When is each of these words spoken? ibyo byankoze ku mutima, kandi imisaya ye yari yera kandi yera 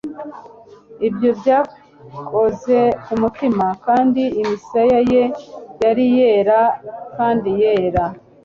ibyo 1.07 1.29
byankoze 1.39 2.79
ku 3.03 3.13
mutima, 3.21 3.65
kandi 3.85 4.21
imisaya 4.41 4.97
ye 5.11 5.23
yari 5.81 6.05
yera 6.17 6.61
kandi 7.15 7.49
yera 7.61 8.03